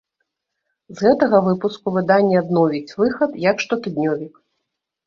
[0.95, 4.33] З гэтага выпуску выданне адновіць выхад як штотыднёвік.